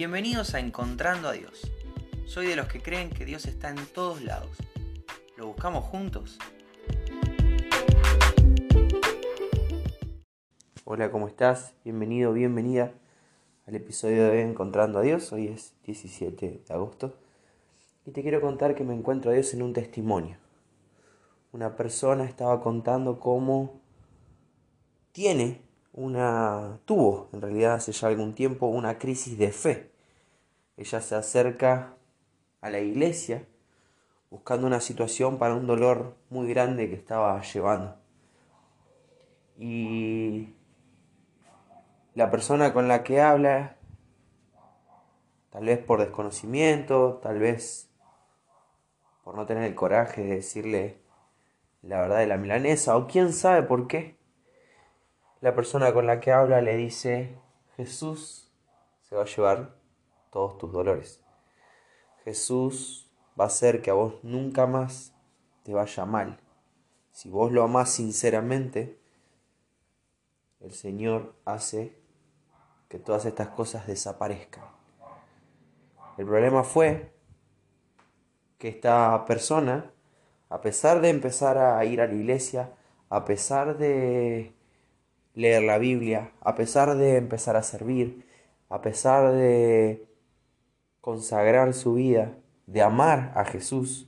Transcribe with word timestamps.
Bienvenidos 0.00 0.54
a 0.54 0.60
Encontrando 0.60 1.28
a 1.28 1.32
Dios. 1.32 1.70
Soy 2.24 2.46
de 2.46 2.56
los 2.56 2.68
que 2.68 2.80
creen 2.80 3.10
que 3.10 3.26
Dios 3.26 3.44
está 3.44 3.68
en 3.68 3.76
todos 3.92 4.22
lados. 4.22 4.56
¿Lo 5.36 5.48
buscamos 5.48 5.84
juntos? 5.84 6.38
Hola, 10.84 11.10
¿cómo 11.10 11.28
estás? 11.28 11.74
Bienvenido, 11.84 12.32
bienvenida 12.32 12.94
al 13.66 13.74
episodio 13.74 14.24
de 14.24 14.40
Encontrando 14.40 15.00
a 15.00 15.02
Dios. 15.02 15.34
Hoy 15.34 15.48
es 15.48 15.74
17 15.84 16.62
de 16.66 16.74
agosto 16.74 17.18
y 18.06 18.12
te 18.12 18.22
quiero 18.22 18.40
contar 18.40 18.74
que 18.74 18.84
me 18.84 18.94
encuentro 18.94 19.30
a 19.30 19.34
Dios 19.34 19.52
en 19.52 19.60
un 19.60 19.74
testimonio. 19.74 20.38
Una 21.52 21.76
persona 21.76 22.24
estaba 22.24 22.62
contando 22.62 23.20
cómo 23.20 23.82
tiene 25.12 25.60
una 25.92 26.78
tuvo 26.84 27.28
en 27.32 27.42
realidad 27.42 27.74
hace 27.74 27.92
ya 27.92 28.08
algún 28.08 28.34
tiempo 28.34 28.66
una 28.66 28.98
crisis 28.98 29.38
de 29.38 29.52
fe. 29.52 29.90
Ella 30.76 31.00
se 31.00 31.14
acerca 31.14 31.94
a 32.60 32.70
la 32.70 32.80
iglesia 32.80 33.46
buscando 34.30 34.66
una 34.66 34.80
situación 34.80 35.38
para 35.38 35.54
un 35.54 35.66
dolor 35.66 36.16
muy 36.30 36.48
grande 36.48 36.88
que 36.88 36.94
estaba 36.94 37.40
llevando. 37.42 37.96
Y 39.58 40.54
la 42.14 42.30
persona 42.30 42.72
con 42.72 42.88
la 42.88 43.02
que 43.02 43.20
habla, 43.20 43.76
tal 45.50 45.64
vez 45.64 45.78
por 45.78 46.00
desconocimiento, 46.00 47.18
tal 47.22 47.40
vez 47.40 47.90
por 49.24 49.34
no 49.34 49.46
tener 49.46 49.64
el 49.64 49.74
coraje 49.74 50.22
de 50.22 50.34
decirle 50.36 51.00
la 51.82 52.00
verdad 52.00 52.18
de 52.18 52.26
la 52.26 52.36
milanesa, 52.36 52.96
o 52.96 53.06
quién 53.06 53.32
sabe 53.32 53.62
por 53.62 53.86
qué, 53.86 54.19
la 55.40 55.54
persona 55.54 55.92
con 55.92 56.06
la 56.06 56.20
que 56.20 56.32
habla 56.32 56.60
le 56.60 56.76
dice, 56.76 57.36
Jesús 57.76 58.50
se 59.02 59.16
va 59.16 59.22
a 59.22 59.26
llevar 59.26 59.74
todos 60.30 60.58
tus 60.58 60.70
dolores. 60.70 61.22
Jesús 62.24 63.10
va 63.38 63.44
a 63.44 63.46
hacer 63.48 63.80
que 63.80 63.90
a 63.90 63.94
vos 63.94 64.22
nunca 64.22 64.66
más 64.66 65.14
te 65.62 65.72
vaya 65.72 66.04
mal. 66.04 66.38
Si 67.10 67.30
vos 67.30 67.52
lo 67.52 67.62
amás 67.62 67.90
sinceramente, 67.90 68.98
el 70.60 70.72
Señor 70.72 71.34
hace 71.46 71.98
que 72.88 72.98
todas 72.98 73.24
estas 73.24 73.48
cosas 73.48 73.86
desaparezcan. 73.86 74.64
El 76.18 76.26
problema 76.26 76.64
fue 76.64 77.14
que 78.58 78.68
esta 78.68 79.24
persona, 79.24 79.90
a 80.50 80.60
pesar 80.60 81.00
de 81.00 81.08
empezar 81.08 81.56
a 81.56 81.82
ir 81.86 82.02
a 82.02 82.06
la 82.06 82.12
iglesia, 82.12 82.74
a 83.08 83.24
pesar 83.24 83.78
de 83.78 84.54
leer 85.40 85.62
la 85.62 85.78
Biblia, 85.78 86.32
a 86.40 86.54
pesar 86.54 86.96
de 86.96 87.16
empezar 87.16 87.56
a 87.56 87.62
servir, 87.62 88.26
a 88.68 88.82
pesar 88.82 89.32
de 89.32 90.06
consagrar 91.00 91.72
su 91.72 91.94
vida, 91.94 92.36
de 92.66 92.82
amar 92.82 93.32
a 93.34 93.44
Jesús, 93.44 94.06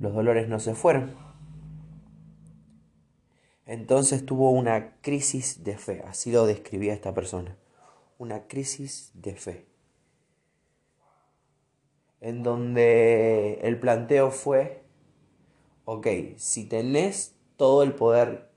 los 0.00 0.14
dolores 0.14 0.48
no 0.48 0.58
se 0.58 0.74
fueron. 0.74 1.14
Entonces 3.66 4.24
tuvo 4.24 4.50
una 4.50 4.96
crisis 5.00 5.64
de 5.64 5.76
fe, 5.76 6.02
así 6.06 6.32
lo 6.32 6.46
describía 6.46 6.94
esta 6.94 7.14
persona, 7.14 7.56
una 8.18 8.46
crisis 8.46 9.10
de 9.14 9.36
fe, 9.36 9.66
en 12.20 12.42
donde 12.42 13.60
el 13.62 13.78
planteo 13.78 14.30
fue, 14.30 14.82
ok, 15.84 16.06
si 16.36 16.66
tenés 16.66 17.36
todo 17.56 17.82
el 17.82 17.94
poder 17.94 18.53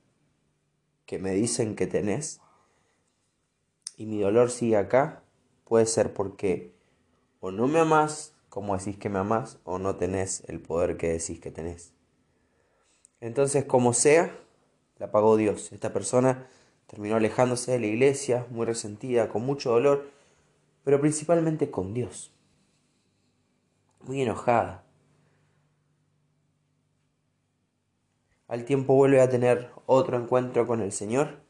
que 1.08 1.18
me 1.18 1.32
dicen 1.32 1.76
que 1.76 1.88
tenés 1.88 2.40
y 3.96 4.06
mi 4.06 4.22
dolor 4.22 4.52
sigue 4.52 4.78
acá, 4.78 5.24
puede 5.64 5.88
ser 5.88 6.14
porque 6.14 6.72
o 7.40 7.50
no 7.50 7.68
me 7.68 7.80
amás 7.80 8.36
como 8.50 8.76
decís 8.76 8.98
que 8.98 9.10
me 9.10 9.20
amás 9.20 9.60
o 9.66 9.78
no 9.78 9.98
tenés 9.98 10.44
el 10.48 10.60
poder 10.60 10.98
que 10.98 11.10
decís 11.10 11.40
que 11.40 11.52
tenés. 11.52 11.94
Entonces, 13.22 13.66
como 13.66 13.94
sea, 13.94 14.36
la 14.98 15.12
pagó 15.12 15.38
Dios. 15.38 15.72
Esta 15.72 15.94
persona 15.94 16.48
terminó 16.88 17.18
alejándose 17.18 17.74
de 17.74 17.80
la 17.80 17.86
iglesia, 17.86 18.48
muy 18.50 18.66
resentida, 18.66 19.30
con 19.30 19.44
mucho 19.46 19.70
dolor, 19.70 20.10
pero 20.84 21.00
principalmente 21.00 21.70
con 21.70 21.94
Dios. 21.94 22.34
Muy 24.02 24.24
enojada. 24.24 24.84
Al 28.48 28.64
tiempo 28.64 28.96
vuelve 28.96 29.20
a 29.22 29.30
tener 29.30 29.72
otro 29.86 30.18
encuentro 30.18 30.66
con 30.66 30.82
el 30.82 30.94
Señor, 30.94 31.42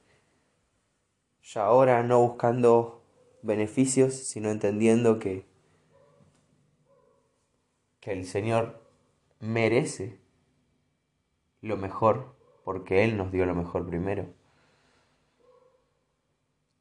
ya 1.43 1.65
ahora 1.65 2.01
no 2.01 2.19
buscando 2.19 3.03
beneficios, 3.43 4.15
sino 4.15 4.49
entendiendo 4.49 5.19
que, 5.19 5.45
que 7.99 8.13
el 8.13 8.25
Señor 8.25 8.81
merece 9.39 10.19
lo 11.61 11.77
mejor 11.77 12.35
porque 12.63 13.03
Él 13.03 13.15
nos 13.15 13.31
dio 13.31 13.45
lo 13.45 13.53
mejor 13.53 13.85
primero. 13.87 14.25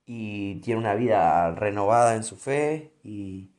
Y 0.06 0.60
tiene 0.60 0.80
una 0.80 0.94
vida 0.94 1.54
renovada 1.54 2.16
en 2.16 2.24
su 2.24 2.36
fe 2.36 2.92
y, 3.04 3.50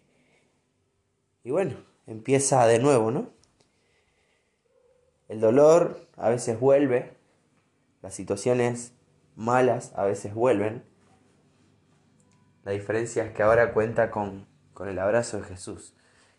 y 1.44 1.52
bueno, 1.52 1.78
empieza 2.08 2.66
de 2.66 2.80
nuevo, 2.80 3.12
¿no? 3.12 3.30
El 5.28 5.40
dolor 5.40 6.07
a 6.18 6.30
veces 6.30 6.60
vuelve, 6.60 7.16
las 8.02 8.14
situaciones 8.14 8.94
malas 9.36 9.94
a 9.96 10.04
veces 10.04 10.34
vuelven. 10.34 10.84
La 12.66 12.72
diferencia 12.74 13.24
es 13.24 13.34
que 13.34 13.44
ahora 13.44 13.72
cuenta 13.72 14.12
con, 14.12 14.48
con 14.74 14.90
el 14.90 15.00
abrazo 15.00 15.38
de 15.38 15.44
Jesús, 15.44 15.96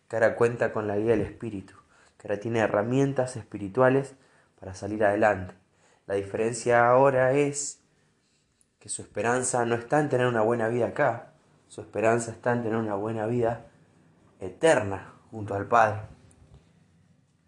que 0.09 0.17
ahora 0.17 0.37
cuenta 0.37 0.73
con 0.73 0.89
la 0.89 0.97
guía 0.97 1.13
del 1.13 1.23
Espíritu, 1.23 1.75
que 2.19 2.29
ahora 2.29 2.41
tiene 2.41 2.59
herramientas 2.59 3.37
espirituales 3.37 4.15
para 4.59 4.75
salir 4.75 5.05
adelante. 5.05 5.55
La 6.07 6.15
diferencia 6.15 6.89
ahora 6.89 7.33
es 7.33 7.81
que 8.81 8.89
su 8.89 9.03
esperanza 9.03 9.65
no 9.65 9.77
está 9.77 10.01
en 10.01 10.09
tener 10.09 10.27
una 10.27 10.43
buena 10.43 10.69
vida 10.69 10.89
acá, 10.89 11.33
su 11.69 11.81
esperanza 11.81 12.33
está 12.33 12.53
en 12.53 12.63
tener 12.63 12.79
una 12.79 12.95
buena 12.95 13.27
vida 13.27 13.67
eterna 14.41 15.15
junto 15.31 15.55
al 15.55 15.67
Padre. 15.67 16.18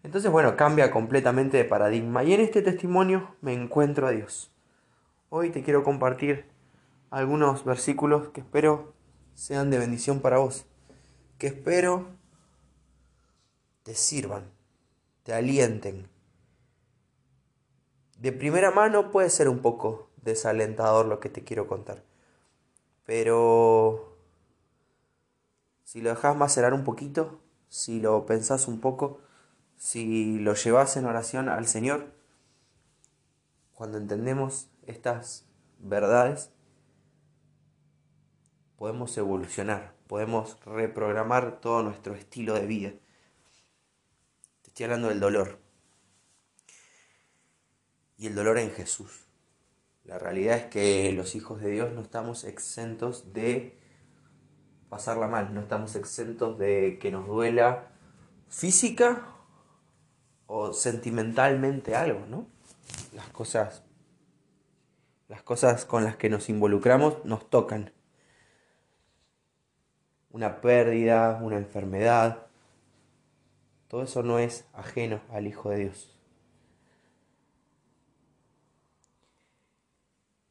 Entonces, 0.03 0.31
bueno, 0.31 0.55
cambia 0.57 0.91
completamente 0.91 1.57
de 1.57 1.65
paradigma. 1.65 2.23
Y 2.23 2.33
en 2.33 2.41
este 2.41 2.61
testimonio 2.61 3.35
me 3.41 3.53
encuentro 3.53 4.07
a 4.07 4.11
Dios. 4.11 4.51
Hoy 5.29 5.51
te 5.51 5.63
quiero 5.63 5.83
compartir 5.83 6.45
algunos 7.09 7.63
versículos 7.63 8.29
que 8.29 8.41
espero 8.41 8.93
sean 9.35 9.69
de 9.69 9.77
bendición 9.77 10.19
para 10.19 10.39
vos. 10.39 10.65
Que 11.37 11.47
espero 11.47 12.07
te 13.83 13.93
sirvan, 13.95 14.51
te 15.23 15.33
alienten. 15.33 16.09
De 18.17 18.31
primera 18.31 18.71
mano 18.71 19.11
puede 19.11 19.29
ser 19.29 19.49
un 19.49 19.59
poco 19.59 20.09
desalentador 20.21 21.05
lo 21.05 21.19
que 21.19 21.29
te 21.29 21.43
quiero 21.43 21.67
contar. 21.67 22.03
Pero 23.05 24.17
si 25.83 26.01
lo 26.01 26.09
dejas 26.09 26.37
macerar 26.37 26.73
un 26.73 26.83
poquito, 26.83 27.39
si 27.69 27.99
lo 27.99 28.25
pensás 28.25 28.67
un 28.67 28.79
poco, 28.79 29.19
si 29.81 30.37
lo 30.37 30.53
llevas 30.53 30.95
en 30.95 31.05
oración 31.05 31.49
al 31.49 31.65
Señor, 31.65 32.13
cuando 33.73 33.97
entendemos 33.97 34.69
estas 34.85 35.47
verdades, 35.79 36.51
podemos 38.75 39.17
evolucionar, 39.17 39.95
podemos 40.05 40.63
reprogramar 40.65 41.61
todo 41.61 41.81
nuestro 41.81 42.13
estilo 42.13 42.53
de 42.53 42.67
vida. 42.67 42.91
Te 44.61 44.67
estoy 44.67 44.83
hablando 44.83 45.07
del 45.07 45.19
dolor. 45.19 45.57
Y 48.19 48.27
el 48.27 48.35
dolor 48.35 48.59
en 48.59 48.69
Jesús. 48.69 49.25
La 50.03 50.19
realidad 50.19 50.57
es 50.57 50.65
que 50.65 51.11
los 51.13 51.33
hijos 51.33 51.59
de 51.59 51.71
Dios 51.71 51.91
no 51.91 52.01
estamos 52.01 52.43
exentos 52.43 53.33
de 53.33 53.79
pasarla 54.89 55.27
mal, 55.27 55.55
no 55.55 55.61
estamos 55.61 55.95
exentos 55.95 56.59
de 56.59 56.99
que 57.01 57.09
nos 57.09 57.25
duela 57.25 57.91
física 58.47 59.39
o 60.53 60.73
sentimentalmente 60.73 61.95
algo, 61.95 62.25
¿no? 62.27 62.45
Las 63.13 63.29
cosas 63.29 63.83
las 65.29 65.43
cosas 65.43 65.85
con 65.85 66.03
las 66.03 66.17
que 66.17 66.29
nos 66.29 66.49
involucramos 66.49 67.23
nos 67.23 67.49
tocan. 67.49 67.93
Una 70.29 70.59
pérdida, 70.59 71.39
una 71.41 71.55
enfermedad, 71.55 72.47
todo 73.87 74.03
eso 74.03 74.23
no 74.23 74.39
es 74.39 74.65
ajeno 74.73 75.21
al 75.29 75.47
Hijo 75.47 75.69
de 75.69 75.77
Dios. 75.77 76.19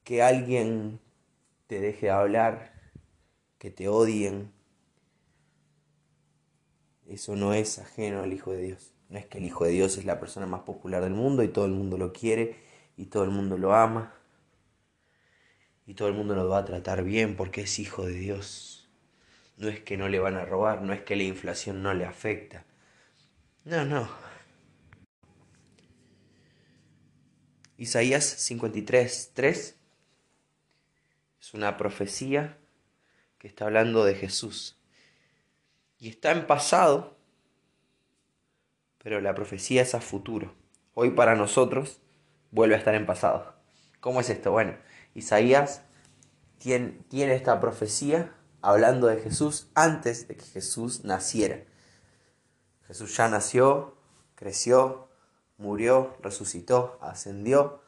Que 0.03 0.23
alguien 0.23 0.99
te 1.67 1.79
deje 1.79 2.09
hablar, 2.09 2.73
que 3.59 3.71
te 3.71 3.89
odien, 3.89 4.51
eso 7.07 7.37
no 7.37 7.53
es 7.53 7.79
ajeno 7.79 8.23
al 8.23 8.33
Hijo 8.33 8.53
de 8.53 8.63
Dios. 8.63 8.95
No 9.11 9.19
es 9.19 9.27
que 9.27 9.39
el 9.39 9.45
Hijo 9.45 9.65
de 9.65 9.73
Dios 9.73 9.99
es 9.99 10.05
la 10.05 10.19
persona 10.19 10.47
más 10.47 10.63
popular 10.63 11.03
del 11.03 11.13
mundo 11.13 11.43
y 11.43 11.49
todo 11.49 11.67
el 11.67 11.73
mundo 11.73 11.99
lo 11.99 12.13
quiere 12.13 12.57
y 12.97 13.07
todo 13.07 13.25
el 13.25 13.31
mundo 13.31 13.59
lo 13.59 13.75
ama 13.75 14.15
y 15.87 15.95
todo 15.95 16.09
el 16.09 16.15
mundo 16.15 16.37
lo 16.37 16.49
va 16.49 16.59
a 16.59 16.65
tratar 16.65 17.03
bien 17.03 17.37
porque 17.37 17.63
es 17.63 17.79
Hijo 17.81 18.07
de 18.07 18.15
Dios. 18.15 18.89
no 19.57 19.69
es 19.69 19.81
que 19.81 19.99
no 19.99 20.09
le 20.09 20.21
van 20.21 20.37
a 20.37 20.45
robar, 20.45 20.81
no 20.81 20.93
es 20.93 21.03
que 21.03 21.17
la 21.17 21.25
inflación 21.25 21.83
no 21.83 21.93
le 21.93 22.07
afecta. 22.07 22.65
No, 23.65 23.85
no. 23.85 24.09
Isaías 27.77 28.25
53, 28.25 29.33
3 29.35 29.77
es 31.41 31.55
una 31.55 31.77
profecía 31.77 32.59
que 33.39 33.49
está 33.49 33.65
hablando 33.65 34.05
de 34.05 34.15
Jesús. 34.15 34.79
Y 35.99 36.09
está 36.11 36.33
en 36.33 36.47
pasado, 36.47 37.17
pero 39.03 39.21
la 39.21 39.35
profecía 39.35 39.83
es 39.83 39.95
a 39.95 40.01
futuro. 40.01 40.55
Hoy 40.95 41.11
para 41.11 41.35
nosotros 41.35 42.01
vuelve 42.51 42.75
a 42.75 42.79
estar 42.79 42.95
en 42.95 43.07
pasado. 43.07 43.55
¿Cómo 44.01 44.21
es 44.21 44.31
esto? 44.31 44.53
Bueno, 44.53 44.77
Isaías 45.15 45.83
tiene, 46.59 46.99
tiene 47.09 47.35
esta 47.35 47.61
profecía 47.61 48.35
hablando 48.63 49.07
de 49.07 49.21
Jesús 49.21 49.71
antes 49.75 50.29
de 50.29 50.37
que 50.37 50.45
Jesús 50.45 51.05
naciera. 51.05 51.65
Jesús 52.87 53.17
ya 53.17 53.29
nació, 53.29 53.97
creció, 54.35 55.09
murió, 55.59 56.17
resucitó, 56.23 56.99
ascendió, 57.01 57.83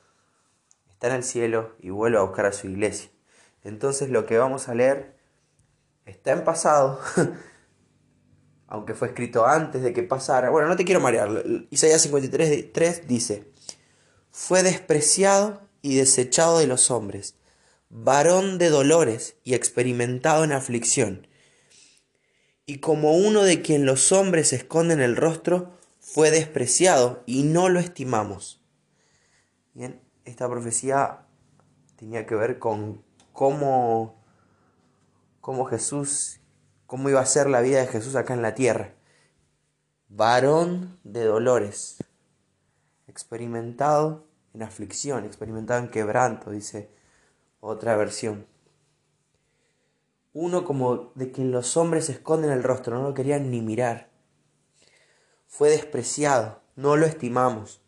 está 0.88 1.08
en 1.08 1.14
el 1.14 1.24
cielo 1.24 1.74
y 1.80 1.90
vuelve 1.90 2.18
a 2.18 2.22
buscar 2.22 2.46
a 2.46 2.52
su 2.52 2.68
iglesia. 2.68 3.10
Entonces 3.64 4.10
lo 4.10 4.26
que 4.26 4.38
vamos 4.38 4.68
a 4.68 4.74
leer 4.74 5.16
está 6.04 6.32
en 6.32 6.44
pasado, 6.44 7.00
aunque 8.72 8.94
fue 8.94 9.08
escrito 9.08 9.46
antes 9.46 9.82
de 9.82 9.92
que 9.92 10.02
pasara. 10.02 10.48
Bueno, 10.48 10.66
no 10.66 10.76
te 10.76 10.86
quiero 10.86 10.98
marear. 10.98 11.44
Isaías 11.68 12.00
53, 12.00 12.72
3 12.72 13.06
dice, 13.06 13.52
fue 14.30 14.62
despreciado 14.62 15.60
y 15.82 15.96
desechado 15.96 16.58
de 16.58 16.66
los 16.66 16.90
hombres 16.90 17.34
varón 17.90 18.56
de 18.56 18.70
dolores 18.70 19.36
y 19.44 19.52
experimentado 19.52 20.44
en 20.44 20.52
aflicción. 20.52 21.26
Y 22.64 22.78
como 22.78 23.12
uno 23.12 23.42
de 23.42 23.60
quien 23.60 23.84
los 23.84 24.10
hombres 24.10 24.54
esconden 24.54 25.02
el 25.02 25.16
rostro, 25.16 25.76
fue 26.00 26.30
despreciado 26.30 27.22
y 27.26 27.42
no 27.42 27.68
lo 27.68 27.78
estimamos. 27.78 28.62
Bien, 29.74 30.00
esta 30.24 30.48
profecía 30.48 31.26
tenía 31.96 32.24
que 32.24 32.36
ver 32.36 32.58
con 32.58 33.04
cómo, 33.34 34.24
cómo 35.42 35.66
Jesús, 35.66 36.40
cómo 36.92 37.08
iba 37.08 37.20
a 37.20 37.24
ser 37.24 37.48
la 37.48 37.62
vida 37.62 37.80
de 37.80 37.86
Jesús 37.86 38.16
acá 38.16 38.34
en 38.34 38.42
la 38.42 38.54
tierra. 38.54 38.92
Varón 40.10 40.98
de 41.04 41.24
dolores, 41.24 42.04
experimentado 43.06 44.26
en 44.52 44.62
aflicción, 44.62 45.24
experimentado 45.24 45.80
en 45.80 45.88
quebranto, 45.88 46.50
dice 46.50 46.90
otra 47.60 47.96
versión. 47.96 48.46
Uno 50.34 50.66
como 50.66 51.12
de 51.14 51.32
quien 51.32 51.50
los 51.50 51.78
hombres 51.78 52.10
esconden 52.10 52.50
el 52.50 52.62
rostro, 52.62 52.98
no 52.98 53.08
lo 53.08 53.14
querían 53.14 53.50
ni 53.50 53.62
mirar. 53.62 54.10
Fue 55.46 55.70
despreciado, 55.70 56.60
no 56.76 56.98
lo 56.98 57.06
estimamos. 57.06 57.80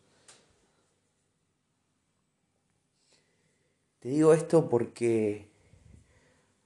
Te 3.99 4.09
digo 4.09 4.33
esto 4.33 4.67
porque 4.67 5.47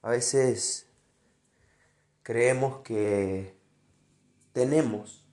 a 0.00 0.08
veces 0.08 0.89
creemos 2.30 2.82
que 2.82 3.56
tenemos 4.52 5.26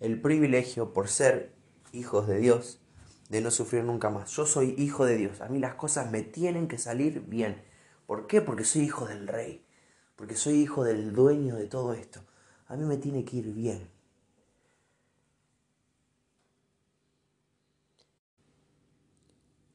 el 0.00 0.20
privilegio 0.20 0.92
por 0.92 1.06
ser 1.06 1.54
hijos 1.92 2.26
de 2.26 2.40
Dios 2.40 2.80
de 3.28 3.40
no 3.40 3.52
sufrir 3.52 3.84
nunca 3.84 4.10
más. 4.10 4.32
Yo 4.32 4.44
soy 4.44 4.74
hijo 4.76 5.04
de 5.04 5.16
Dios. 5.16 5.40
A 5.40 5.48
mí 5.48 5.60
las 5.60 5.76
cosas 5.76 6.10
me 6.10 6.22
tienen 6.22 6.66
que 6.66 6.78
salir 6.78 7.20
bien. 7.20 7.62
¿Por 8.06 8.26
qué? 8.26 8.40
Porque 8.40 8.64
soy 8.64 8.82
hijo 8.82 9.06
del 9.06 9.28
rey. 9.28 9.64
Porque 10.16 10.34
soy 10.34 10.54
hijo 10.54 10.82
del 10.82 11.12
dueño 11.12 11.54
de 11.54 11.68
todo 11.68 11.94
esto. 11.94 12.24
A 12.66 12.74
mí 12.74 12.86
me 12.86 12.96
tiene 12.96 13.24
que 13.24 13.36
ir 13.36 13.54
bien. 13.54 13.88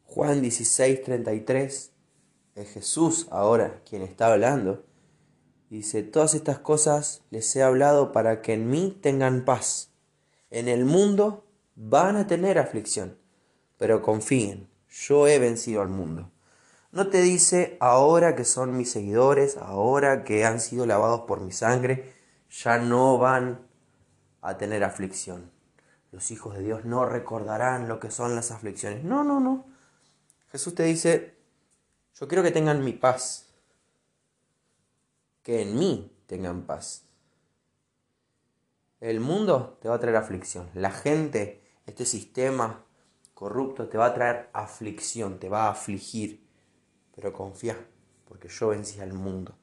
Juan 0.04 0.42
16, 0.42 1.02
33 1.02 1.94
es 2.56 2.70
Jesús 2.74 3.30
ahora 3.32 3.82
quien 3.86 4.02
está 4.02 4.34
hablando. 4.34 4.84
Dice, 5.70 6.04
todas 6.04 6.34
estas 6.34 6.60
cosas 6.60 7.24
les 7.30 7.56
he 7.56 7.64
hablado 7.64 8.12
para 8.12 8.42
que 8.42 8.54
en 8.54 8.70
mí 8.70 8.98
tengan 9.02 9.46
paz. 9.46 9.92
En 10.50 10.68
el 10.68 10.86
mundo 10.86 11.46
van 11.76 12.16
a 12.16 12.28
tener 12.28 12.58
aflicción 12.58 13.18
pero 13.78 14.02
confíen, 14.02 14.70
yo 14.90 15.28
he 15.28 15.40
vencido 15.40 15.82
al 15.82 15.90
mundo. 15.90 16.32
No 16.92 17.10
te 17.10 17.22
dice 17.22 17.78
ahora 17.80 18.36
que 18.36 18.46
son 18.46 18.76
mis 18.76 18.92
seguidores, 18.92 19.58
ahora 19.58 20.24
que 20.24 20.46
han 20.46 20.60
sido 20.60 20.86
lavados 20.86 21.22
por 21.22 21.42
mi 21.42 21.52
sangre, 21.52 22.14
ya 22.50 22.80
no 22.80 23.18
van 23.18 23.68
a 24.42 24.58
tener 24.58 24.84
aflicción. 24.84 25.52
Los 26.12 26.32
hijos 26.32 26.56
de 26.56 26.64
Dios 26.64 26.86
no 26.86 27.06
recordarán 27.06 27.88
lo 27.88 28.00
que 28.00 28.10
son 28.10 28.36
las 28.36 28.52
aflicciones. 28.52 29.04
No, 29.04 29.24
no, 29.24 29.40
no. 29.40 29.66
Jesús 30.52 30.74
te 30.74 30.84
dice, 30.84 31.36
yo 32.20 32.28
quiero 32.28 32.44
que 32.44 32.52
tengan 32.52 32.84
mi 32.84 32.94
paz, 32.94 33.47
que 35.48 35.62
en 35.62 35.80
mí 35.80 36.12
tengan 36.26 36.64
paz. 36.64 37.06
El 39.00 39.22
mundo 39.22 39.78
te 39.82 39.88
va 39.88 39.96
a 39.96 40.00
traer 40.02 40.18
aflicción. 40.18 40.70
La 40.74 40.92
gente, 40.92 41.64
este 41.86 42.04
sistema 42.04 42.84
corrupto 43.34 43.88
te 43.88 43.98
va 43.98 44.08
a 44.08 44.14
traer 44.14 44.50
aflicción, 44.52 45.40
te 45.40 45.48
va 45.48 45.68
a 45.68 45.70
afligir, 45.70 46.46
pero 47.16 47.32
confía, 47.32 47.78
porque 48.28 48.50
yo 48.50 48.68
vencí 48.68 49.00
al 49.00 49.14
mundo. 49.14 49.56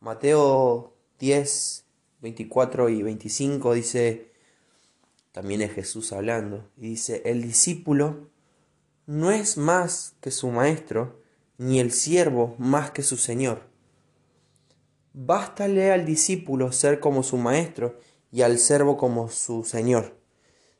Mateo 0.00 0.96
10, 1.18 1.84
24 2.22 2.88
y 2.88 3.02
25 3.02 3.74
dice, 3.74 4.32
también 5.32 5.60
es 5.60 5.74
Jesús 5.74 6.14
hablando, 6.14 6.66
y 6.78 6.88
dice, 6.88 7.20
el 7.26 7.42
discípulo 7.42 8.30
no 9.04 9.30
es 9.30 9.58
más 9.58 10.16
que 10.22 10.30
su 10.30 10.50
maestro, 10.50 11.22
ni 11.58 11.80
el 11.80 11.92
siervo 11.92 12.54
más 12.58 12.90
que 12.90 13.02
su 13.02 13.16
señor. 13.16 13.68
Bástale 15.12 15.92
al 15.92 16.04
discípulo 16.04 16.72
ser 16.72 17.00
como 17.00 17.22
su 17.22 17.36
maestro, 17.36 17.98
y 18.34 18.42
al 18.42 18.58
servo 18.58 18.96
como 18.96 19.28
su 19.28 19.62
señor. 19.62 20.18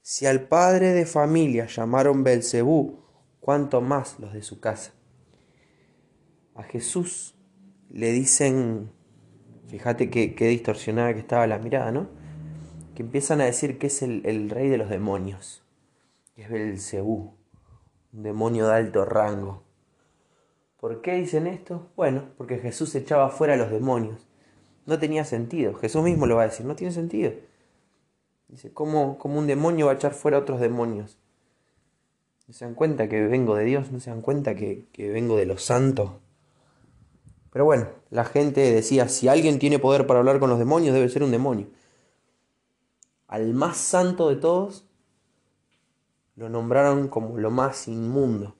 Si 0.02 0.26
al 0.26 0.48
padre 0.48 0.92
de 0.92 1.06
familia 1.06 1.66
llamaron 1.66 2.24
Belcebú, 2.24 3.04
cuánto 3.38 3.80
más 3.80 4.18
los 4.18 4.32
de 4.32 4.42
su 4.42 4.58
casa. 4.58 4.92
A 6.56 6.64
Jesús 6.64 7.36
le 7.90 8.10
dicen, 8.10 8.90
fíjate 9.68 10.10
qué, 10.10 10.48
distorsionada 10.48 11.14
que 11.14 11.20
estaba 11.20 11.46
la 11.46 11.60
mirada, 11.60 11.92
¿no? 11.92 12.08
Que 12.96 13.04
empiezan 13.04 13.40
a 13.40 13.44
decir 13.44 13.78
que 13.78 13.86
es 13.86 14.02
el, 14.02 14.50
rey 14.50 14.68
de 14.68 14.78
los 14.78 14.90
demonios, 14.90 15.64
que 16.34 16.42
es 16.42 16.50
Belcebú, 16.50 17.36
un 18.12 18.22
demonio 18.24 18.66
de 18.66 18.74
alto 18.74 19.04
rango. 19.04 19.63
¿Por 20.84 21.00
qué 21.00 21.14
dicen 21.14 21.46
esto? 21.46 21.88
Bueno, 21.96 22.26
porque 22.36 22.58
Jesús 22.58 22.94
echaba 22.94 23.30
fuera 23.30 23.54
a 23.54 23.56
los 23.56 23.70
demonios 23.70 24.28
no 24.84 24.98
tenía 24.98 25.24
sentido. 25.24 25.72
Jesús 25.72 26.02
mismo 26.02 26.26
lo 26.26 26.36
va 26.36 26.42
a 26.42 26.48
decir, 26.48 26.66
no 26.66 26.76
tiene 26.76 26.92
sentido. 26.92 27.32
Dice, 28.48 28.70
¿cómo, 28.70 29.16
un 29.24 29.46
demonio 29.46 29.86
va 29.86 29.92
a 29.92 29.94
echar 29.94 30.12
fuera 30.12 30.36
a 30.36 30.40
otros 30.40 30.60
demonios? 30.60 31.16
¿No 32.46 32.52
se 32.52 32.66
dan 32.66 32.74
cuenta 32.74 33.08
que 33.08 33.22
vengo 33.22 33.56
de 33.56 33.64
Dios? 33.64 33.92
¿No 33.92 33.98
se 33.98 34.10
dan 34.10 34.20
cuenta 34.20 34.54
que, 34.54 34.84
que 34.92 35.08
vengo 35.08 35.38
de 35.38 35.46
los 35.46 35.64
santos? 35.64 36.10
Pero 37.50 37.64
bueno, 37.64 37.88
la 38.10 38.26
gente 38.26 38.60
decía, 38.70 39.08
si 39.08 39.26
alguien 39.26 39.58
tiene 39.58 39.78
poder 39.78 40.06
para 40.06 40.20
hablar 40.20 40.38
con 40.38 40.50
los 40.50 40.58
demonios, 40.58 40.92
debe 40.92 41.08
ser 41.08 41.22
un 41.22 41.30
demonio. 41.30 41.68
Al 43.26 43.54
más 43.54 43.78
santo 43.78 44.28
de 44.28 44.36
todos 44.36 44.84
lo 46.36 46.50
nombraron 46.50 47.08
como 47.08 47.38
lo 47.38 47.50
más 47.50 47.88
inmundo. 47.88 48.54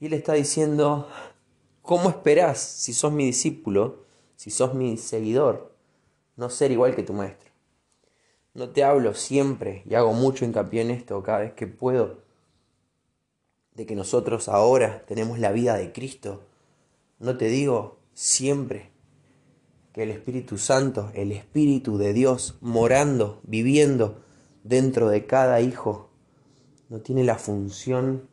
Y 0.00 0.06
él 0.06 0.14
está 0.14 0.32
diciendo, 0.32 1.08
¿cómo 1.82 2.08
esperás, 2.08 2.58
si 2.58 2.92
sos 2.92 3.12
mi 3.12 3.26
discípulo, 3.26 4.06
si 4.40 4.50
sos 4.50 4.72
mi 4.72 4.96
seguidor, 4.96 5.74
no 6.36 6.48
ser 6.48 6.72
igual 6.72 6.96
que 6.96 7.02
tu 7.02 7.12
maestro. 7.12 7.50
No 8.54 8.70
te 8.70 8.82
hablo 8.82 9.12
siempre, 9.12 9.82
y 9.84 9.94
hago 9.94 10.14
mucho 10.14 10.46
hincapié 10.46 10.80
en 10.80 10.90
esto 10.90 11.22
cada 11.22 11.40
vez 11.40 11.52
que 11.52 11.66
puedo, 11.66 12.22
de 13.74 13.84
que 13.84 13.94
nosotros 13.94 14.48
ahora 14.48 15.04
tenemos 15.06 15.38
la 15.38 15.52
vida 15.52 15.76
de 15.76 15.92
Cristo. 15.92 16.46
No 17.18 17.36
te 17.36 17.48
digo 17.48 17.98
siempre 18.14 18.90
que 19.92 20.04
el 20.04 20.10
Espíritu 20.10 20.56
Santo, 20.56 21.10
el 21.12 21.32
Espíritu 21.32 21.98
de 21.98 22.14
Dios, 22.14 22.56
morando, 22.62 23.42
viviendo 23.42 24.22
dentro 24.64 25.10
de 25.10 25.26
cada 25.26 25.60
hijo, 25.60 26.08
no 26.88 27.00
tiene 27.00 27.24
la 27.24 27.36
función 27.36 28.29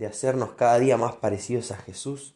de 0.00 0.06
hacernos 0.06 0.52
cada 0.52 0.78
día 0.78 0.96
más 0.96 1.16
parecidos 1.16 1.70
a 1.72 1.76
Jesús. 1.76 2.34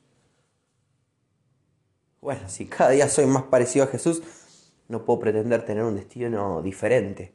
Bueno, 2.20 2.46
si 2.46 2.66
cada 2.66 2.90
día 2.90 3.08
soy 3.08 3.24
más 3.24 3.44
parecido 3.44 3.86
a 3.86 3.88
Jesús, 3.88 4.22
no 4.86 5.06
puedo 5.06 5.20
pretender 5.20 5.64
tener 5.64 5.82
un 5.82 5.96
destino 5.96 6.60
diferente. 6.60 7.32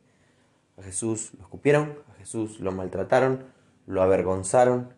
A 0.77 0.83
Jesús 0.83 1.31
lo 1.33 1.41
escupieron, 1.41 1.97
a 2.11 2.13
Jesús 2.13 2.59
lo 2.59 2.71
maltrataron, 2.71 3.43
lo 3.87 4.03
avergonzaron. 4.03 4.93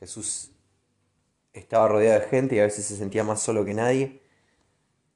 Jesús 0.00 0.52
estaba 1.52 1.88
rodeado 1.88 2.18
de 2.18 2.26
gente 2.28 2.56
y 2.56 2.60
a 2.60 2.64
veces 2.64 2.86
se 2.86 2.96
sentía 2.96 3.24
más 3.24 3.42
solo 3.42 3.66
que 3.66 3.74
nadie. 3.74 4.22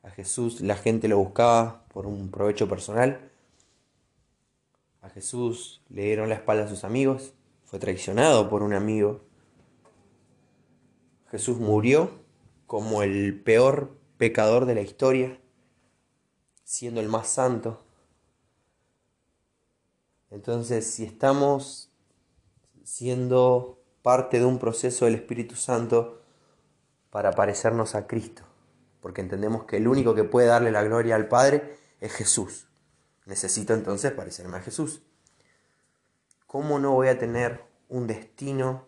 A 0.03 0.11
Jesús 0.11 0.61
la 0.61 0.77
gente 0.77 1.09
lo 1.09 1.17
buscaba 1.17 1.87
por 1.89 2.07
un 2.07 2.31
provecho 2.31 2.69
personal. 2.69 3.31
A 5.01 5.09
Jesús 5.09 5.81
le 5.89 6.03
dieron 6.03 6.29
la 6.29 6.35
espalda 6.35 6.65
a 6.65 6.69
sus 6.69 6.85
amigos, 6.85 7.33
fue 7.67 7.79
traicionado 7.79 8.49
por 8.49 8.63
un 8.63 8.73
amigo. 8.73 9.21
Jesús 11.31 11.59
murió 11.59 12.11
como 12.67 13.03
el 13.03 13.43
peor 13.43 13.99
pecador 14.17 14.65
de 14.65 14.75
la 14.75 14.81
historia, 14.81 15.39
siendo 16.65 17.01
el 17.01 17.09
más 17.09 17.29
santo. 17.29 17.83
Entonces, 20.31 20.89
si 20.89 21.05
estamos 21.05 21.91
siendo 22.85 23.83
parte 24.03 24.39
de 24.39 24.45
un 24.45 24.59
proceso 24.59 25.05
del 25.05 25.17
Espíritu 25.17 25.57
Santo 25.57 26.23
para 27.11 27.33
parecernos 27.33 27.97
a 27.97 28.07
Cristo, 28.07 28.43
porque 29.01 29.21
entendemos 29.21 29.65
que 29.65 29.79
el 29.79 29.89
único 29.89 30.15
que 30.15 30.25
puede 30.25 30.47
darle 30.47 30.71
la 30.71 30.85
gloria 30.85 31.17
al 31.17 31.29
Padre 31.29 31.77
es 32.01 32.13
Jesús. 32.13 32.69
Necesito 33.27 33.75
entonces 33.75 34.13
parecerme 34.13 34.59
a 34.59 34.63
Jesús. 34.63 35.03
¿Cómo 36.47 36.79
no 36.79 36.93
voy 36.93 37.09
a 37.09 37.19
tener 37.19 37.65
un 37.89 38.07
destino 38.07 38.87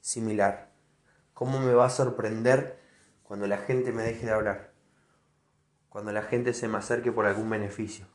similar? 0.00 0.70
¿Cómo 1.34 1.58
me 1.58 1.74
va 1.74 1.86
a 1.86 1.90
sorprender 1.90 2.78
cuando 3.24 3.48
la 3.48 3.58
gente 3.58 3.90
me 3.90 4.04
deje 4.04 4.26
de 4.26 4.32
hablar? 4.32 4.72
Cuando 5.88 6.12
la 6.12 6.22
gente 6.22 6.54
se 6.54 6.68
me 6.68 6.78
acerque 6.78 7.10
por 7.10 7.26
algún 7.26 7.50
beneficio. 7.50 8.06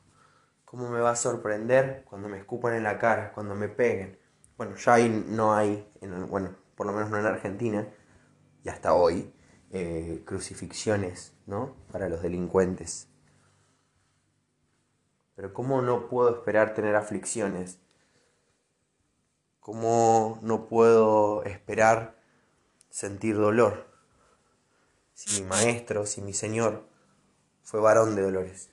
¿Cómo 0.64 0.88
me 0.88 1.00
va 1.00 1.10
a 1.10 1.16
sorprender 1.16 2.04
cuando 2.08 2.30
me 2.30 2.38
escupan 2.38 2.74
en 2.74 2.82
la 2.82 2.98
cara, 2.98 3.32
cuando 3.34 3.54
me 3.54 3.68
peguen? 3.68 4.18
Bueno, 4.56 4.74
ya 4.76 4.94
ahí 4.94 5.26
no 5.28 5.54
hay, 5.54 5.86
bueno, 6.28 6.56
por 6.74 6.86
lo 6.86 6.92
menos 6.94 7.10
no 7.10 7.18
en 7.18 7.26
Argentina, 7.26 7.86
y 8.64 8.70
hasta 8.70 8.94
hoy, 8.94 9.34
eh, 9.70 10.22
crucifixiones, 10.24 11.34
¿no? 11.46 11.76
Para 11.92 12.08
los 12.08 12.22
delincuentes. 12.22 13.08
Pero 15.34 15.52
¿cómo 15.52 15.82
no 15.82 16.08
puedo 16.08 16.30
esperar 16.30 16.74
tener 16.74 16.96
aflicciones? 16.96 17.80
¿Cómo 19.68 20.38
no 20.40 20.66
puedo 20.66 21.44
esperar 21.44 22.16
sentir 22.88 23.36
dolor? 23.36 23.86
Si 25.12 25.42
mi 25.42 25.46
maestro, 25.46 26.06
si 26.06 26.22
mi 26.22 26.32
Señor 26.32 26.88
fue 27.60 27.78
varón 27.78 28.16
de 28.16 28.22
dolores. 28.22 28.70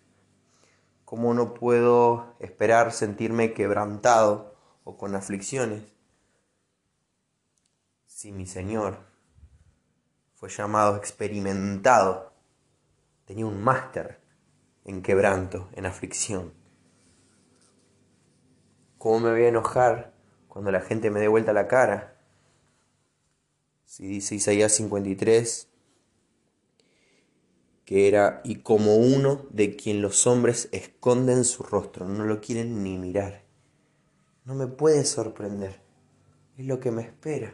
¿Cómo 1.04 1.34
no 1.34 1.54
puedo 1.54 2.38
esperar 2.40 2.94
sentirme 2.94 3.54
quebrantado 3.54 4.56
o 4.86 4.96
con 4.96 5.16
aflicciones? 5.16 5.84
Si 8.06 8.32
mi 8.32 8.46
Señor 8.46 9.00
fue 10.36 10.48
llamado 10.48 10.96
experimentado, 10.96 12.32
tenía 13.26 13.46
un 13.46 13.62
máster 13.62 14.22
en 14.86 15.02
quebranto, 15.02 15.68
en 15.74 15.88
aflicción. 15.88 16.54
¿Cómo 18.98 19.20
me 19.20 19.32
voy 19.32 19.44
a 19.44 19.50
enojar 19.50 20.15
cuando 20.56 20.72
la 20.72 20.80
gente 20.80 21.12
me 21.12 21.20
dé 21.20 21.28
vuelta 21.28 21.52
la 21.52 21.68
cara? 21.68 22.16
Si 23.84 24.08
dice 24.08 24.36
Isaías 24.36 24.72
53, 24.72 25.68
que 27.84 28.08
era 28.08 28.40
y 28.46 28.60
como 28.60 28.96
uno 28.96 29.48
de 29.50 29.76
quien 29.76 30.02
los 30.02 30.26
hombres 30.28 30.70
esconden 30.72 31.44
su 31.44 31.62
rostro, 31.62 32.08
no 32.08 32.24
lo 32.24 32.40
quieren 32.40 32.84
ni 32.84 32.98
mirar. 32.98 33.44
No 34.46 34.56
me 34.56 34.68
puede 34.68 35.04
sorprender, 35.04 35.82
es 36.58 36.66
lo 36.66 36.80
que 36.80 36.90
me 36.90 37.02
espera. 37.02 37.54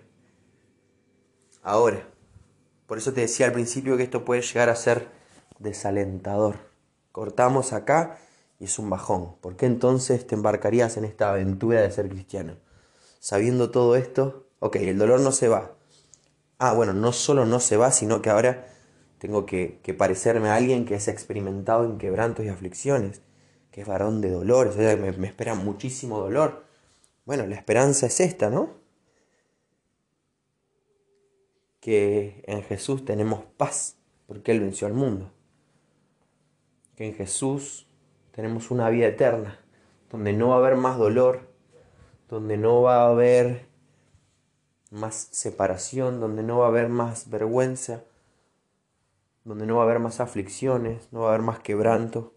Ahora, 1.63 2.08
por 2.86 3.00
eso 3.00 3.13
te 3.13 3.22
decía 3.22 3.48
al 3.48 3.53
principio 3.53 3.98
que 3.98 4.03
esto 4.03 4.24
puede 4.24 4.43
llegar 4.43 4.70
a 4.70 4.75
ser 4.75 5.08
desalentador. 5.58 6.58
Cortamos 7.12 7.74
acá 7.74 8.20
y 8.60 8.65
es 8.65 8.77
un 8.77 8.91
bajón. 8.91 9.38
¿Por 9.41 9.55
qué 9.55 9.65
entonces 9.65 10.27
te 10.27 10.36
embarcarías 10.36 10.98
en 10.98 11.05
esta 11.05 11.31
aventura 11.31 11.81
de 11.81 11.89
ser 11.89 12.08
cristiano? 12.08 12.58
Sabiendo 13.22 13.70
todo 13.70 13.96
esto, 13.98 14.48
ok, 14.58 14.78
el 14.78 14.98
dolor 14.98 15.20
no 15.20 15.32
se 15.32 15.48
va. 15.48 15.78
Ah, 16.58 16.74
bueno, 16.74 16.94
no 16.94 17.13
solo 17.13 17.46
no 17.46 17.60
se 17.60 17.78
va, 17.78 17.92
sino 17.92 18.20
que 18.24 18.32
ahora 18.32 18.68
tengo 19.20 19.46
que, 19.46 19.80
parecerme 19.96 20.50
a 20.50 20.56
alguien 20.56 20.86
que 20.86 20.96
es 20.96 21.08
experimentado 21.08 21.86
en 21.86 22.00
quebrantos 22.00 22.44
y 22.44 22.50
aflicciones, 22.50 23.22
que 23.70 23.82
es 23.82 23.88
varón 23.88 24.22
de 24.22 24.32
dolor, 24.32 24.70
o 24.70 24.74
sea, 24.74 24.98
me, 24.98 25.12
me 25.12 25.28
espera 25.28 25.54
muchísimo 25.54 26.18
dolor. 26.20 26.66
Bueno, 27.24 27.46
la 27.46 27.56
esperanza 27.56 28.08
es 28.08 28.20
esta, 28.20 28.50
¿no? 28.50 28.72
Que 31.80 32.44
en 32.48 32.63
Jesús 32.63 33.06
tenemos 33.06 33.44
paz, 33.56 33.98
porque 34.25 34.51
Él 34.51 34.62
venció 34.62 34.88
al 34.88 34.94
mundo. 34.94 35.32
Que 36.96 37.06
en 37.06 37.13
Jesús 37.13 37.88
tenemos 38.32 38.72
una 38.72 38.90
vida 38.90 39.06
eterna, 39.06 39.60
donde 40.10 40.34
no 40.34 40.48
va 40.48 40.56
a 40.56 40.58
haber 40.58 40.75
más 40.75 40.98
dolor, 40.98 41.50
donde 42.32 42.56
no 42.56 42.82
va 42.82 43.04
a 43.04 43.10
haber 43.10 43.66
más 44.90 45.28
separación, 45.32 46.22
donde 46.22 46.44
no 46.44 46.60
va 46.60 46.66
a 46.66 46.70
haber 46.70 46.88
más 46.88 47.30
vergüenza, 47.30 48.04
donde 49.44 49.66
no 49.66 49.76
va 49.76 49.82
a 49.82 49.86
haber 49.86 50.00
más 50.00 50.22
aflicciones, 50.22 51.10
no 51.12 51.20
va 51.20 51.26
a 51.26 51.30
haber 51.32 51.42
más 51.42 51.60
quebranto, 51.60 52.34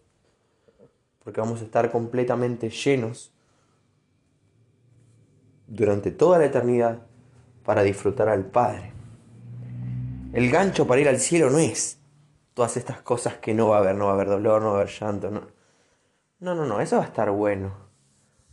porque 1.23 1.39
vamos 1.39 1.61
a 1.61 1.63
estar 1.63 1.89
completamente 1.91 2.69
llenos 2.69 3.31
durante 5.65 6.11
toda 6.11 6.39
la 6.39 6.45
eternidad 6.45 6.99
para 7.63 7.81
disfrutar 7.81 8.27
al 8.27 8.43
Padre. 8.43 8.91
El 10.33 10.51
gancho 10.51 10.85
para 10.85 10.99
ir 10.99 11.07
al 11.07 11.19
cielo 11.19 11.49
no 11.49 11.59
es 11.59 11.99
todas 12.53 12.75
estas 12.75 13.01
cosas 13.01 13.35
que 13.37 13.53
no 13.53 13.69
va 13.69 13.77
a 13.77 13.79
haber, 13.79 13.95
no 13.95 14.07
va 14.07 14.11
a 14.11 14.15
haber 14.15 14.27
dolor, 14.27 14.61
no 14.61 14.71
va 14.71 14.79
a 14.79 14.81
haber 14.81 14.93
llanto, 14.93 15.31
no. 15.31 15.41
No, 16.41 16.53
no, 16.53 16.65
no, 16.65 16.81
eso 16.81 16.97
va 16.97 17.03
a 17.03 17.07
estar 17.07 17.31
bueno. 17.31 17.84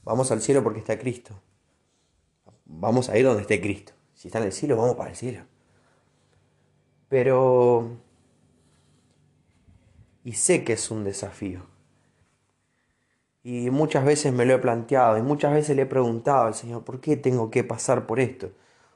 Vamos 0.04 0.30
al 0.32 0.42
cielo 0.42 0.62
porque 0.62 0.80
está 0.80 0.99
Cristo. 0.99 1.35
Vamos 2.64 3.09
a 3.09 3.18
ir 3.18 3.25
donde 3.25 3.42
esté 3.42 3.61
Cristo. 3.61 3.92
Si 4.14 4.28
está 4.28 4.38
en 4.38 4.44
el 4.47 4.52
cielo, 4.52 4.76
vamos 4.76 4.97
para 4.97 5.11
el 5.11 5.16
cielo. 5.16 5.44
Pero 7.09 7.90
y 10.25 10.32
sé 10.32 10.64
que 10.64 10.75
es 10.75 10.90
un 10.90 11.04
desafío. 11.04 11.66
Y 13.44 13.71
muchas 13.71 14.04
veces 14.04 14.32
me 14.32 14.44
lo 14.47 14.54
he 14.54 14.59
planteado 14.59 15.18
y 15.18 15.23
muchas 15.23 15.52
veces 15.52 15.76
le 15.76 15.82
he 15.82 15.87
preguntado 15.87 16.47
al 16.47 16.54
Señor, 16.54 16.85
¿por 16.85 17.00
qué 17.00 17.16
tengo 17.16 17.50
que 17.50 17.64
pasar 17.64 18.06
por 18.06 18.21
esto? 18.21 18.52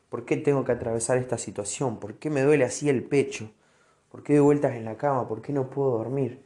¿Por 0.08 0.24
qué 0.24 0.36
tengo 0.36 0.64
que 0.64 0.72
atravesar 0.72 1.18
esta 1.18 1.36
situación? 1.38 1.98
¿Por 1.98 2.14
qué 2.14 2.30
me 2.30 2.42
duele 2.42 2.64
así 2.64 2.88
el 2.88 3.04
pecho? 3.04 3.50
¿Por 4.10 4.22
qué 4.22 4.34
doy 4.36 4.44
vueltas 4.44 4.74
en 4.76 4.84
la 4.84 4.96
cama? 4.96 5.28
¿Por 5.28 5.42
qué 5.42 5.52
no 5.52 5.68
puedo 5.70 5.98
dormir? 5.98 6.45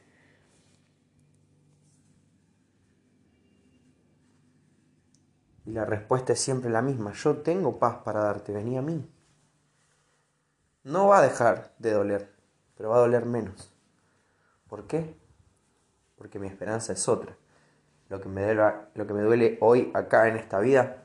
Y 5.71 5.73
la 5.73 5.85
respuesta 5.85 6.33
es 6.33 6.41
siempre 6.41 6.69
la 6.69 6.83
misma. 6.83 7.13
Yo 7.13 7.37
tengo 7.43 7.79
paz 7.79 7.99
para 8.05 8.25
darte, 8.25 8.53
vení 8.53 8.77
a 8.77 8.83
mí. 8.83 9.09
No 10.83 11.07
va 11.07 11.19
a 11.19 11.23
dejar 11.23 11.73
de 11.79 11.93
doler, 11.93 12.35
pero 12.77 12.89
va 12.89 12.97
a 12.97 13.01
doler 13.01 13.25
menos. 13.25 13.73
¿Por 14.69 14.89
qué? 14.89 15.17
Porque 16.17 16.41
mi 16.41 16.49
esperanza 16.49 16.93
es 16.93 17.09
otra. 17.09 17.37
Lo 18.09 18.21
que 18.21 18.29
me 18.29 18.43
duele, 18.43 18.63
lo 18.97 19.07
que 19.07 19.15
me 19.15 19.23
duele 19.23 19.59
hoy 19.61 19.93
acá 19.95 20.27
en 20.27 20.39
esta 20.39 20.59
vida, 20.59 21.05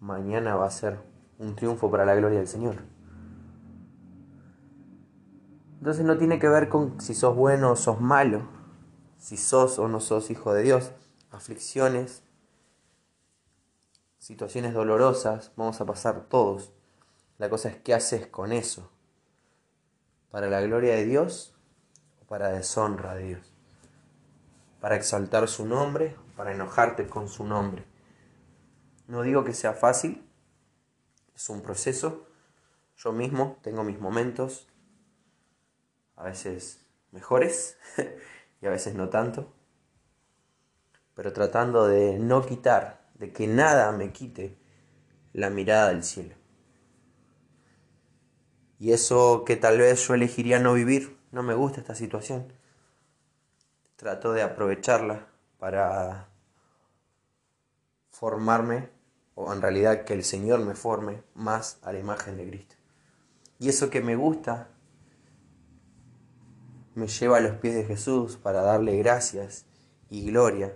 mañana 0.00 0.56
va 0.56 0.66
a 0.66 0.70
ser 0.70 0.98
un 1.38 1.56
triunfo 1.56 1.90
para 1.90 2.04
la 2.04 2.14
gloria 2.16 2.40
del 2.40 2.48
Señor. 2.48 2.76
Entonces 5.78 6.04
no 6.04 6.18
tiene 6.18 6.38
que 6.38 6.48
ver 6.50 6.68
con 6.68 7.00
si 7.00 7.14
sos 7.14 7.34
bueno 7.34 7.70
o 7.70 7.76
sos 7.76 8.02
malo, 8.02 8.42
si 9.16 9.38
sos 9.38 9.78
o 9.78 9.88
no 9.88 10.00
sos 10.00 10.30
hijo 10.30 10.52
de 10.52 10.62
Dios. 10.62 10.92
Aflicciones, 11.30 12.22
situaciones 14.20 14.72
dolorosas, 14.72 15.50
vamos 15.56 15.80
a 15.80 15.86
pasar 15.86 16.28
todos. 16.28 16.72
La 17.38 17.50
cosa 17.50 17.70
es 17.70 17.76
qué 17.78 17.94
haces 17.94 18.28
con 18.28 18.52
eso. 18.52 18.92
Para 20.30 20.46
la 20.46 20.60
gloria 20.60 20.94
de 20.94 21.04
Dios 21.04 21.56
para 22.30 22.52
deshonra 22.52 23.10
a 23.10 23.16
Dios, 23.16 23.52
para 24.80 24.94
exaltar 24.94 25.48
su 25.48 25.66
nombre, 25.66 26.16
para 26.36 26.52
enojarte 26.52 27.08
con 27.08 27.28
su 27.28 27.44
nombre. 27.44 27.84
No 29.08 29.22
digo 29.22 29.42
que 29.42 29.52
sea 29.52 29.72
fácil, 29.72 30.24
es 31.34 31.50
un 31.50 31.60
proceso. 31.60 32.28
Yo 32.96 33.10
mismo 33.10 33.58
tengo 33.62 33.82
mis 33.82 33.98
momentos, 33.98 34.68
a 36.14 36.22
veces 36.22 36.86
mejores 37.10 37.76
y 38.62 38.66
a 38.66 38.70
veces 38.70 38.94
no 38.94 39.08
tanto, 39.08 39.52
pero 41.14 41.32
tratando 41.32 41.88
de 41.88 42.16
no 42.20 42.46
quitar, 42.46 42.99
de 43.20 43.32
que 43.32 43.46
nada 43.46 43.92
me 43.92 44.12
quite 44.12 44.56
la 45.34 45.50
mirada 45.50 45.90
del 45.90 46.02
cielo. 46.02 46.34
Y 48.78 48.92
eso 48.92 49.44
que 49.44 49.56
tal 49.56 49.78
vez 49.78 50.08
yo 50.08 50.14
elegiría 50.14 50.58
no 50.58 50.72
vivir, 50.72 51.18
no 51.30 51.42
me 51.42 51.54
gusta 51.54 51.80
esta 51.80 51.94
situación. 51.94 52.50
Trato 53.96 54.32
de 54.32 54.42
aprovecharla 54.42 55.26
para 55.58 56.28
formarme, 58.08 58.88
o 59.34 59.52
en 59.52 59.60
realidad 59.60 60.04
que 60.04 60.14
el 60.14 60.24
Señor 60.24 60.60
me 60.60 60.74
forme 60.74 61.22
más 61.34 61.78
a 61.82 61.92
la 61.92 61.98
imagen 61.98 62.38
de 62.38 62.48
Cristo. 62.48 62.76
Y 63.58 63.68
eso 63.68 63.90
que 63.90 64.00
me 64.00 64.16
gusta 64.16 64.70
me 66.94 67.06
lleva 67.06 67.36
a 67.36 67.40
los 67.40 67.56
pies 67.56 67.74
de 67.74 67.84
Jesús 67.84 68.38
para 68.38 68.62
darle 68.62 68.96
gracias 68.96 69.66
y 70.08 70.24
gloria, 70.30 70.74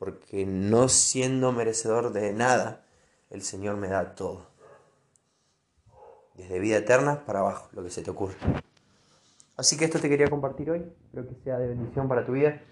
porque 0.00 0.46
no 0.46 0.88
siendo 0.88 1.52
merecedor 1.52 2.14
de 2.14 2.32
nada, 2.32 2.86
el 3.28 3.42
Señor 3.42 3.76
me 3.76 3.88
da 3.88 4.14
todo. 4.14 4.46
Desde 6.34 6.58
vida 6.58 6.78
eterna 6.78 7.26
para 7.26 7.40
abajo, 7.40 7.68
lo 7.72 7.84
que 7.84 7.90
se 7.90 8.02
te 8.02 8.10
ocurre. 8.10 8.34
Así 9.58 9.76
que 9.76 9.84
esto 9.84 9.98
te 9.98 10.08
quería 10.08 10.30
compartir 10.30 10.70
hoy, 10.70 10.90
espero 11.04 11.28
que 11.28 11.34
sea 11.44 11.58
de 11.58 11.68
bendición 11.68 12.08
para 12.08 12.24
tu 12.24 12.32
vida. 12.32 12.62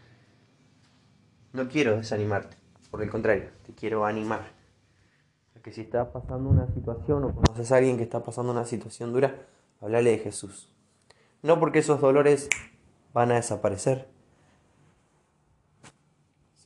No 1.53 1.69
quiero 1.69 1.99
desanimarte, 1.99 2.57
por 2.91 3.03
el 3.03 3.11
contrario, 3.11 3.51
te 3.67 3.75
quiero 3.75 4.07
animar. 4.07 4.57
Que 5.63 5.71
si 5.71 5.83
estás 5.83 6.09
pasando 6.09 6.49
una 6.49 6.67
situación 6.73 7.25
o 7.25 7.35
conoces 7.35 7.71
a 7.73 7.77
alguien 7.77 7.99
que 7.99 8.05
está 8.05 8.23
pasando 8.23 8.53
una 8.53 8.65
situación 8.65 9.13
dura, 9.13 9.35
hablale 9.83 10.13
de 10.13 10.19
Jesús. 10.19 10.71
No 11.43 11.61
porque 11.61 11.81
esos 11.81 12.01
dolores 12.01 12.49
van 13.13 13.33
a 13.33 13.35
desaparecer, 13.35 14.09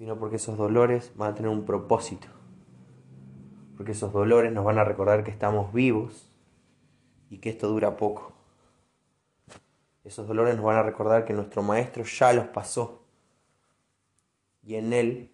sino 0.02 0.18
porque 0.18 0.35
esos 0.35 0.59
dolores 0.59 1.12
van 1.14 1.30
a 1.30 1.35
tener 1.37 1.49
un 1.49 1.64
propósito. 1.64 2.26
Porque 3.76 3.92
esos 3.92 4.12
dolores 4.12 4.50
nos 4.52 4.64
van 4.64 4.78
a 4.78 4.82
recordar 4.82 5.23
que 5.23 5.30
estamos 5.30 5.73
vivos 5.73 6.28
y 7.30 7.38
que 7.38 7.50
esto 7.50 7.68
dura 7.68 7.97
poco. 7.97 8.32
Esos 10.02 10.26
dolores 10.26 10.56
nos 10.56 10.64
van 10.64 10.78
a 10.78 10.82
recordar 10.82 11.25
que 11.25 11.35
nuestro 11.35 11.62
Maestro 11.62 12.02
ya 12.02 12.32
los 12.32 12.47
pasó 12.47 13.04
y 14.64 14.75
en 14.75 14.92
Él 14.92 15.30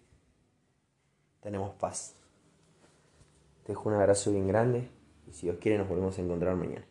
tenemos 1.41 1.73
paz. 1.73 2.13
Te 3.63 3.71
dejo 3.71 3.89
un 3.89 3.95
abrazo 3.95 4.31
bien 4.31 4.47
grande 4.47 4.87
y 5.27 5.33
si 5.33 5.47
Dios 5.47 5.57
quiere 5.59 5.79
nos 5.79 5.89
volvemos 5.89 6.15
a 6.19 6.21
encontrar 6.21 6.55
mañana. 6.55 6.88